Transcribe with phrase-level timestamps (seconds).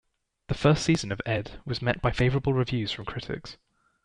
[0.47, 3.57] The first season of "Ed" was met by favorable reviews from critics.